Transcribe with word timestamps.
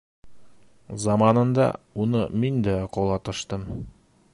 Заманында 1.03 1.69
уны 2.05 2.25
мин 2.45 2.61
дә 2.71 2.77
ҡолатыштым. 2.99 3.73